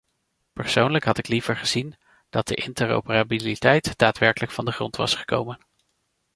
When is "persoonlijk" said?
0.53-1.03